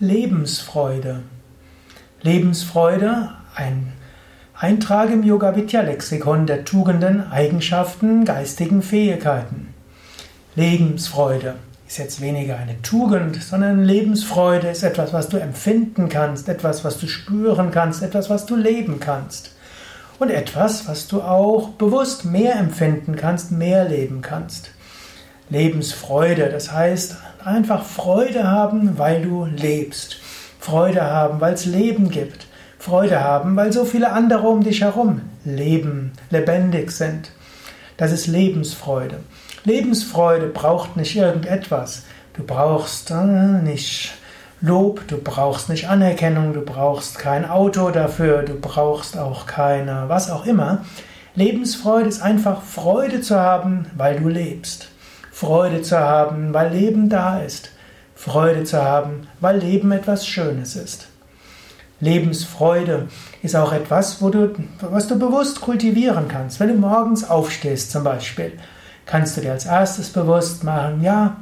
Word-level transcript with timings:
Lebensfreude. 0.00 1.22
Lebensfreude, 2.22 3.30
ein 3.56 3.92
Eintrag 4.54 5.10
im 5.10 5.24
Yoga 5.24 5.56
Vidya 5.56 5.80
Lexikon 5.80 6.46
der 6.46 6.64
Tugenden, 6.64 7.28
Eigenschaften, 7.32 8.24
geistigen 8.24 8.82
Fähigkeiten. 8.82 9.74
Lebensfreude 10.54 11.56
ist 11.88 11.98
jetzt 11.98 12.20
weniger 12.20 12.58
eine 12.58 12.80
Tugend, 12.82 13.42
sondern 13.42 13.82
Lebensfreude 13.82 14.68
ist 14.68 14.84
etwas, 14.84 15.12
was 15.12 15.30
du 15.30 15.36
empfinden 15.36 16.08
kannst, 16.08 16.48
etwas, 16.48 16.84
was 16.84 16.98
du 16.98 17.08
spüren 17.08 17.72
kannst, 17.72 18.00
etwas, 18.00 18.30
was 18.30 18.46
du 18.46 18.54
leben 18.54 19.00
kannst. 19.00 19.56
Und 20.20 20.30
etwas, 20.30 20.86
was 20.86 21.08
du 21.08 21.22
auch 21.22 21.70
bewusst 21.70 22.24
mehr 22.24 22.54
empfinden 22.54 23.16
kannst, 23.16 23.50
mehr 23.50 23.88
leben 23.88 24.22
kannst. 24.22 24.70
Lebensfreude. 25.50 26.50
Das 26.50 26.70
heißt, 26.70 27.16
einfach 27.44 27.84
Freude 27.84 28.50
haben, 28.50 28.98
weil 28.98 29.22
du 29.22 29.44
lebst. 29.44 30.18
Freude 30.60 31.02
haben, 31.02 31.40
weil 31.40 31.54
es 31.54 31.66
Leben 31.66 32.10
gibt. 32.10 32.46
Freude 32.78 33.20
haben, 33.20 33.56
weil 33.56 33.72
so 33.72 33.84
viele 33.84 34.12
andere 34.12 34.46
um 34.46 34.62
dich 34.62 34.82
herum 34.82 35.22
leben, 35.44 36.12
lebendig 36.30 36.90
sind. 36.90 37.30
Das 37.96 38.12
ist 38.12 38.26
Lebensfreude. 38.26 39.18
Lebensfreude 39.64 40.46
braucht 40.46 40.96
nicht 40.96 41.16
irgendetwas. 41.16 42.04
Du 42.34 42.44
brauchst 42.44 43.10
äh, 43.10 43.62
nicht 43.62 44.12
Lob, 44.60 45.06
du 45.08 45.18
brauchst 45.18 45.68
nicht 45.68 45.88
Anerkennung, 45.88 46.52
du 46.52 46.62
brauchst 46.62 47.18
kein 47.18 47.48
Auto 47.48 47.90
dafür, 47.90 48.42
du 48.42 48.54
brauchst 48.54 49.16
auch 49.16 49.46
keine, 49.46 50.04
was 50.08 50.30
auch 50.30 50.46
immer. 50.46 50.84
Lebensfreude 51.34 52.08
ist 52.08 52.20
einfach 52.20 52.62
Freude 52.62 53.20
zu 53.20 53.38
haben, 53.38 53.86
weil 53.96 54.18
du 54.18 54.28
lebst. 54.28 54.88
Freude 55.38 55.82
zu 55.82 55.96
haben, 55.96 56.52
weil 56.52 56.72
Leben 56.72 57.08
da 57.08 57.38
ist. 57.38 57.70
Freude 58.16 58.64
zu 58.64 58.82
haben, 58.82 59.28
weil 59.38 59.58
Leben 59.58 59.92
etwas 59.92 60.26
Schönes 60.26 60.74
ist. 60.74 61.06
Lebensfreude 62.00 63.06
ist 63.44 63.54
auch 63.54 63.72
etwas, 63.72 64.20
wo 64.20 64.30
du, 64.30 64.56
was 64.80 65.06
du 65.06 65.16
bewusst 65.16 65.60
kultivieren 65.60 66.26
kannst. 66.26 66.58
Wenn 66.58 66.70
du 66.70 66.74
morgens 66.74 67.30
aufstehst 67.30 67.92
zum 67.92 68.02
Beispiel, 68.02 68.50
kannst 69.06 69.36
du 69.36 69.40
dir 69.40 69.52
als 69.52 69.66
erstes 69.66 70.12
bewusst 70.12 70.64
machen, 70.64 71.04
ja, 71.04 71.36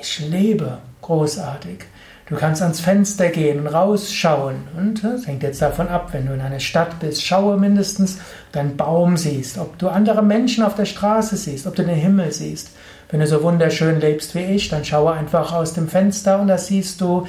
ich 0.00 0.20
lebe 0.20 0.78
großartig. 1.02 1.86
Du 2.26 2.36
kannst 2.36 2.62
ans 2.62 2.78
Fenster 2.78 3.30
gehen 3.30 3.58
und 3.58 3.66
rausschauen. 3.66 4.62
Und 4.78 5.02
das 5.02 5.26
hängt 5.26 5.42
jetzt 5.42 5.60
davon 5.60 5.88
ab, 5.88 6.10
wenn 6.12 6.26
du 6.26 6.34
in 6.34 6.40
einer 6.40 6.60
Stadt 6.60 7.00
bist, 7.00 7.24
schaue 7.26 7.56
mindestens, 7.56 8.18
ob 8.46 8.52
du 8.52 8.60
einen 8.60 8.76
Baum 8.76 9.16
siehst, 9.16 9.58
ob 9.58 9.76
du 9.78 9.88
andere 9.88 10.22
Menschen 10.22 10.62
auf 10.62 10.76
der 10.76 10.84
Straße 10.84 11.36
siehst, 11.36 11.66
ob 11.66 11.74
du 11.74 11.82
den 11.82 11.96
Himmel 11.96 12.30
siehst. 12.30 12.70
Wenn 13.10 13.20
du 13.20 13.26
so 13.26 13.42
wunderschön 13.42 14.00
lebst 14.00 14.34
wie 14.34 14.44
ich, 14.44 14.68
dann 14.68 14.84
schaue 14.84 15.12
einfach 15.12 15.52
aus 15.52 15.74
dem 15.74 15.88
Fenster 15.88 16.40
und 16.40 16.48
da 16.48 16.58
siehst 16.58 17.00
du 17.00 17.26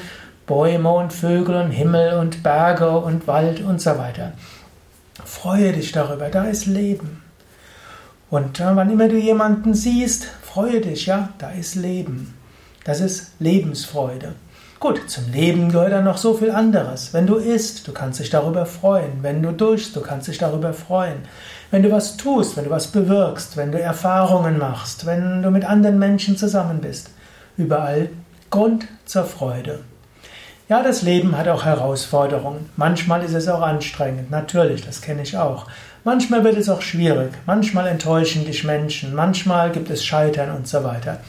Bäume 0.47 0.91
und 0.91 1.11
Vögel 1.11 1.55
und 1.55 1.71
Himmel 1.71 2.17
und 2.19 2.43
Berge 2.43 2.97
und 2.97 3.27
Wald 3.27 3.61
und 3.61 3.81
so 3.81 3.97
weiter. 3.97 4.33
Freue 5.23 5.73
dich 5.73 5.91
darüber, 5.91 6.29
da 6.29 6.45
ist 6.45 6.65
Leben. 6.65 7.21
Und 8.29 8.59
wann 8.59 8.91
immer 8.91 9.07
du 9.07 9.17
jemanden 9.17 9.73
siehst, 9.73 10.25
freue 10.43 10.81
dich, 10.81 11.05
ja, 11.05 11.29
da 11.37 11.51
ist 11.51 11.75
Leben. 11.75 12.33
Das 12.83 12.99
ist 12.99 13.31
Lebensfreude. 13.39 14.35
Gut, 14.79 15.09
zum 15.09 15.31
Leben 15.31 15.71
gehört 15.71 15.93
dann 15.93 16.03
noch 16.03 16.17
so 16.17 16.33
viel 16.33 16.51
anderes. 16.51 17.13
Wenn 17.13 17.25
du 17.25 17.35
isst, 17.35 17.87
du 17.87 17.93
kannst 17.93 18.19
dich 18.19 18.29
darüber 18.29 18.65
freuen. 18.65 19.23
Wenn 19.23 19.41
du 19.41 19.51
duschst, 19.51 19.95
du 19.95 20.01
kannst 20.01 20.27
dich 20.27 20.37
darüber 20.37 20.73
freuen. 20.73 21.19
Wenn 21.71 21.81
du 21.81 21.91
was 21.91 22.17
tust, 22.17 22.57
wenn 22.57 22.65
du 22.65 22.69
was 22.69 22.87
bewirkst, 22.87 23.57
wenn 23.57 23.71
du 23.71 23.79
Erfahrungen 23.79 24.57
machst, 24.57 25.05
wenn 25.05 25.41
du 25.41 25.49
mit 25.49 25.65
anderen 25.65 25.97
Menschen 25.97 26.37
zusammen 26.37 26.81
bist. 26.81 27.09
Überall 27.57 28.09
Grund 28.49 28.87
zur 29.05 29.23
Freude. 29.23 29.79
Ja, 30.67 30.83
das 30.83 31.01
Leben 31.03 31.37
hat 31.37 31.47
auch 31.47 31.63
Herausforderungen. 31.63 32.69
Manchmal 32.75 33.23
ist 33.23 33.33
es 33.33 33.47
auch 33.47 33.61
anstrengend. 33.61 34.29
Natürlich, 34.29 34.85
das 34.85 35.01
kenne 35.01 35.21
ich 35.21 35.37
auch. 35.37 35.67
Manchmal 36.03 36.43
wird 36.43 36.57
es 36.57 36.69
auch 36.69 36.81
schwierig. 36.81 37.31
Manchmal 37.45 37.87
enttäuschen 37.87 38.45
dich 38.45 38.63
Menschen. 38.63 39.15
Manchmal 39.15 39.71
gibt 39.71 39.89
es 39.89 40.03
Scheitern 40.03 40.55
und 40.55 40.67
so 40.67 40.83
weiter. 40.83 41.19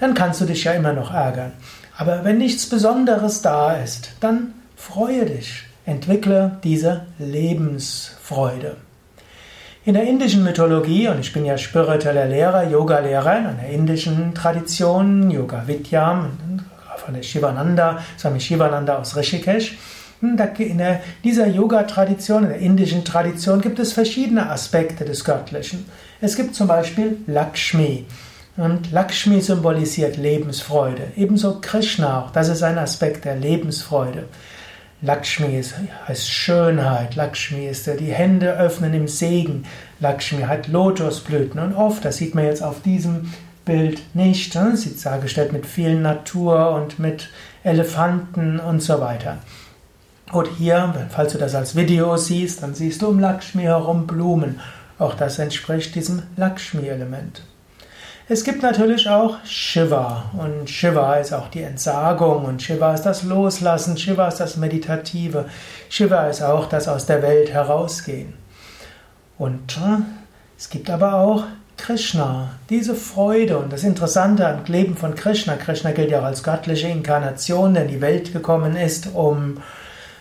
Dann 0.00 0.14
kannst 0.14 0.40
du 0.40 0.44
dich 0.44 0.64
ja 0.64 0.72
immer 0.72 0.92
noch 0.92 1.12
ärgern. 1.12 1.52
Aber 1.96 2.24
wenn 2.24 2.38
nichts 2.38 2.68
Besonderes 2.68 3.42
da 3.42 3.74
ist, 3.74 4.10
dann 4.20 4.54
freue 4.76 5.26
dich, 5.26 5.62
entwickle 5.86 6.58
diese 6.64 7.06
Lebensfreude. 7.18 8.76
In 9.84 9.94
der 9.94 10.04
indischen 10.04 10.42
Mythologie, 10.44 11.08
und 11.08 11.20
ich 11.20 11.32
bin 11.32 11.44
ja 11.44 11.58
spiritueller 11.58 12.26
Lehrer, 12.26 12.68
Yoga-Lehrer 12.68 13.38
in 13.38 13.46
einer 13.46 13.68
indischen 13.68 14.34
Tradition, 14.34 15.30
Yoga 15.30 15.64
Vidya, 15.66 16.30
von 16.96 17.14
der 17.14 17.22
Shivananda, 17.22 17.98
Swami 18.18 18.40
Shivananda 18.40 18.98
aus 18.98 19.14
Rishikesh, 19.14 19.76
in 20.22 20.82
dieser 21.22 21.46
Yoga-Tradition, 21.48 22.44
in 22.44 22.48
der 22.48 22.58
indischen 22.58 23.04
Tradition, 23.04 23.60
gibt 23.60 23.78
es 23.78 23.92
verschiedene 23.92 24.48
Aspekte 24.48 25.04
des 25.04 25.22
Göttlichen. 25.22 25.84
Es 26.22 26.34
gibt 26.34 26.54
zum 26.54 26.66
Beispiel 26.66 27.18
Lakshmi. 27.26 28.06
Und 28.56 28.92
Lakshmi 28.92 29.40
symbolisiert 29.40 30.16
Lebensfreude. 30.16 31.08
Ebenso 31.16 31.58
Krishna 31.60 32.20
auch. 32.20 32.30
Das 32.30 32.48
ist 32.48 32.62
ein 32.62 32.78
Aspekt 32.78 33.24
der 33.24 33.36
Lebensfreude. 33.36 34.24
Lakshmi 35.02 35.58
ist, 35.58 35.74
heißt 36.06 36.30
Schönheit. 36.30 37.16
Lakshmi 37.16 37.66
ist 37.66 37.86
die 37.86 38.12
Hände 38.12 38.56
öffnen 38.56 38.94
im 38.94 39.08
Segen. 39.08 39.64
Lakshmi 39.98 40.42
hat 40.42 40.68
Lotusblüten. 40.68 41.60
Und 41.60 41.74
oft, 41.74 42.04
das 42.04 42.18
sieht 42.18 42.34
man 42.34 42.44
jetzt 42.44 42.62
auf 42.62 42.80
diesem 42.82 43.32
Bild 43.64 44.02
nicht, 44.14 44.54
ne? 44.54 44.76
sie 44.76 44.90
ist 44.90 45.06
dargestellt 45.06 45.52
mit 45.52 45.66
viel 45.66 45.98
Natur 45.98 46.70
und 46.72 46.98
mit 46.98 47.30
Elefanten 47.62 48.60
und 48.60 48.82
so 48.82 49.00
weiter. 49.00 49.38
Und 50.32 50.48
hier, 50.58 51.08
falls 51.10 51.32
du 51.32 51.38
das 51.38 51.54
als 51.54 51.74
Video 51.74 52.16
siehst, 52.16 52.62
dann 52.62 52.74
siehst 52.74 53.02
du 53.02 53.08
um 53.08 53.18
Lakshmi 53.18 53.62
herum 53.62 54.06
Blumen. 54.06 54.60
Auch 54.98 55.14
das 55.14 55.38
entspricht 55.38 55.94
diesem 55.94 56.22
Lakshmi-Element. 56.36 57.42
Es 58.26 58.42
gibt 58.42 58.62
natürlich 58.62 59.06
auch 59.06 59.36
Shiva 59.44 60.30
und 60.38 60.70
Shiva 60.70 61.16
ist 61.16 61.34
auch 61.34 61.48
die 61.48 61.60
Entsagung 61.60 62.46
und 62.46 62.62
Shiva 62.62 62.94
ist 62.94 63.02
das 63.02 63.22
Loslassen, 63.22 63.98
Shiva 63.98 64.28
ist 64.28 64.40
das 64.40 64.56
Meditative, 64.56 65.44
Shiva 65.90 66.28
ist 66.28 66.40
auch 66.40 66.66
das 66.66 66.88
aus 66.88 67.04
der 67.04 67.20
Welt 67.20 67.52
herausgehen. 67.52 68.32
Und 69.36 69.78
es 70.56 70.70
gibt 70.70 70.88
aber 70.88 71.16
auch 71.16 71.44
Krishna, 71.76 72.52
diese 72.70 72.94
Freude 72.94 73.58
und 73.58 73.70
das 73.70 73.84
Interessante 73.84 74.48
am 74.48 74.64
Leben 74.68 74.96
von 74.96 75.14
Krishna, 75.14 75.56
Krishna 75.56 75.90
gilt 75.90 76.10
ja 76.10 76.20
auch 76.20 76.24
als 76.24 76.42
göttliche 76.42 76.88
Inkarnation, 76.88 77.74
der 77.74 77.82
in 77.82 77.90
die 77.90 78.00
Welt 78.00 78.32
gekommen 78.32 78.74
ist, 78.74 79.08
um 79.12 79.58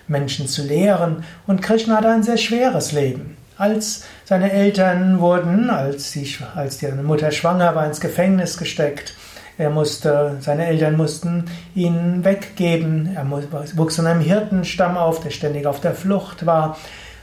Menschen 0.10 0.50
zu 0.50 0.64
lehren 0.64 1.24
und 1.48 1.62
Krishna 1.62 1.96
hat 1.96 2.06
ein 2.06 2.24
sehr 2.24 2.36
schweres 2.36 2.92
Leben. 2.92 3.38
Als 3.58 4.04
seine 4.26 4.52
Eltern 4.52 5.20
wurden, 5.20 5.70
als, 5.70 6.12
die, 6.12 6.28
als 6.56 6.80
die 6.80 6.88
Mutter 6.88 7.32
schwanger 7.32 7.76
war, 7.76 7.86
ins 7.86 8.02
Gefängnis 8.02 8.58
gesteckt. 8.58 9.14
Er 9.58 9.70
musste, 9.70 10.38
seine 10.40 10.66
Eltern 10.66 10.98
mussten 10.98 11.46
ihn 11.76 12.24
weggeben. 12.26 13.16
Er 13.16 13.30
wuchs 13.78 14.00
in 14.00 14.08
einem 14.08 14.22
Hirtenstamm 14.22 14.98
auf, 14.98 15.20
der 15.20 15.30
ständig 15.30 15.68
auf 15.68 15.80
der 15.80 15.94
Flucht 15.94 16.46
war. 16.46 16.78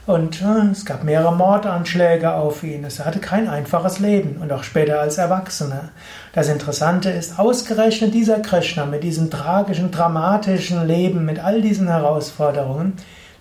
Und 0.07 0.41
äh, 0.41 0.71
es 0.71 0.85
gab 0.85 1.05
mehrere 1.05 1.35
Mordanschläge 1.35 2.33
auf 2.33 2.63
ihn. 2.63 2.85
Es 2.85 3.05
hatte 3.05 3.19
kein 3.19 3.49
einfaches 3.49 3.99
Leben 3.99 4.41
und 4.41 4.53
auch 4.53 4.65
später 4.65 5.01
als 5.01 5.19
Erwachsener. 5.19 5.91
Das 6.33 6.49
Interessante 6.49 7.11
ist, 7.11 7.39
ausgerechnet 7.39 8.15
dieser 8.15 8.41
Krishna 8.41 8.87
mit 8.87 9.03
diesem 9.03 9.31
tragischen, 9.31 9.91
dramatischen 9.91 10.87
Leben, 10.87 11.25
mit 11.25 11.39
all 11.39 11.61
diesen 11.61 11.89
Herausforderungen, 11.89 12.95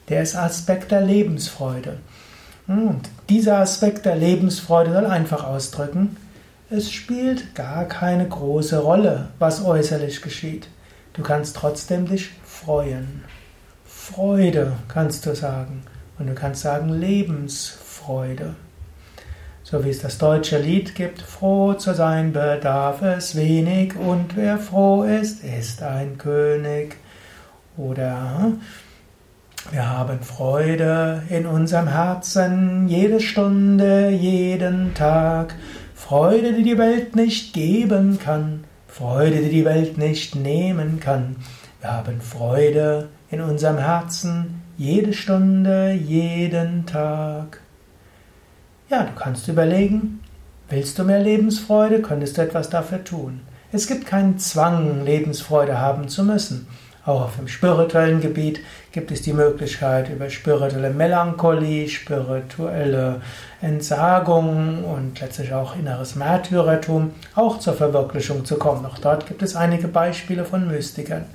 der 0.09 0.21
ist 0.21 0.35
Aspekt 0.35 0.91
der 0.91 1.01
Lebensfreude. 1.01 1.97
Und 2.69 3.09
dieser 3.29 3.57
Aspekt 3.57 4.05
der 4.05 4.15
Lebensfreude 4.15 4.93
soll 4.93 5.07
einfach 5.07 5.43
ausdrücken, 5.43 6.15
es 6.69 6.91
spielt 6.91 7.55
gar 7.55 7.85
keine 7.85 8.27
große 8.27 8.77
Rolle, 8.77 9.29
was 9.39 9.65
äußerlich 9.65 10.21
geschieht. 10.21 10.67
Du 11.13 11.23
kannst 11.23 11.55
trotzdem 11.55 12.07
dich 12.07 12.29
freuen. 12.45 13.23
Freude 13.87 14.73
kannst 14.87 15.25
du 15.25 15.35
sagen. 15.35 15.81
Und 16.19 16.27
du 16.27 16.35
kannst 16.35 16.61
sagen 16.61 16.89
Lebensfreude. 16.89 18.53
So 19.63 19.83
wie 19.83 19.89
es 19.89 20.03
das 20.03 20.19
deutsche 20.19 20.59
Lied 20.59 20.93
gibt, 20.93 21.21
froh 21.23 21.73
zu 21.73 21.95
sein 21.95 22.33
bedarf 22.33 23.01
es 23.01 23.35
wenig 23.35 23.95
und 23.95 24.35
wer 24.35 24.59
froh 24.59 25.05
ist, 25.05 25.43
ist 25.43 25.81
ein 25.81 26.19
König. 26.19 26.97
Oder 27.77 28.51
wir 29.71 29.87
haben 29.87 30.21
Freude 30.21 31.21
in 31.29 31.45
unserem 31.45 31.87
Herzen 31.87 32.87
jede 32.87 33.19
Stunde, 33.19 34.09
jeden 34.09 34.93
Tag. 34.95 35.53
Freude, 35.93 36.53
die 36.53 36.63
die 36.63 36.77
Welt 36.77 37.15
nicht 37.15 37.53
geben 37.53 38.17
kann. 38.17 38.63
Freude, 38.87 39.41
die 39.41 39.49
die 39.49 39.65
Welt 39.65 39.97
nicht 39.97 40.35
nehmen 40.35 40.99
kann. 40.99 41.35
Wir 41.81 41.91
haben 41.91 42.19
Freude 42.19 43.09
in 43.29 43.41
unserem 43.41 43.77
Herzen 43.77 44.63
jede 44.77 45.13
Stunde, 45.13 45.91
jeden 45.91 46.85
Tag. 46.87 47.61
Ja, 48.89 49.03
du 49.03 49.13
kannst 49.13 49.47
überlegen, 49.49 50.21
willst 50.69 50.97
du 50.97 51.03
mehr 51.03 51.21
Lebensfreude, 51.21 52.01
könntest 52.01 52.37
du 52.37 52.41
etwas 52.41 52.69
dafür 52.69 53.03
tun. 53.03 53.41
Es 53.71 53.85
gibt 53.85 54.07
keinen 54.07 54.39
Zwang, 54.39 55.05
Lebensfreude 55.05 55.79
haben 55.79 56.07
zu 56.07 56.23
müssen. 56.23 56.67
Auch 57.09 57.23
auf 57.23 57.37
dem 57.37 57.47
spirituellen 57.47 58.21
Gebiet 58.21 58.59
gibt 58.91 59.09
es 59.09 59.23
die 59.23 59.33
Möglichkeit, 59.33 60.11
über 60.11 60.29
spirituelle 60.29 60.91
Melancholie, 60.91 61.89
spirituelle 61.89 63.21
Entsagung 63.63 64.83
und 64.83 65.19
letztlich 65.19 65.51
auch 65.51 65.75
inneres 65.75 66.15
Märtyrertum 66.15 67.15
auch 67.33 67.57
zur 67.57 67.73
Verwirklichung 67.73 68.45
zu 68.45 68.59
kommen. 68.59 68.85
Auch 68.85 68.99
dort 68.99 69.25
gibt 69.25 69.41
es 69.41 69.55
einige 69.55 69.87
Beispiele 69.87 70.45
von 70.45 70.67
Mystikern. 70.67 71.25